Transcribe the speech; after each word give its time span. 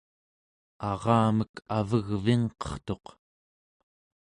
aramek 0.89 1.53
avegvingqertuq 1.77 3.05